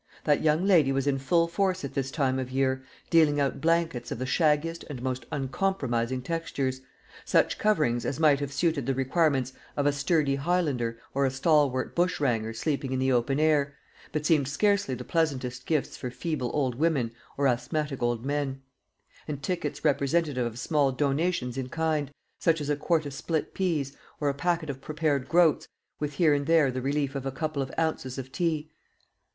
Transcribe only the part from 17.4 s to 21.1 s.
asthmatic old men and tickets representative of small